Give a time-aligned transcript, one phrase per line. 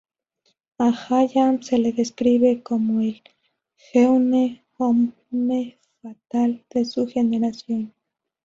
[0.79, 3.21] A Hallam se le describe como el
[3.93, 7.93] "jeune homme fatal" de su generación.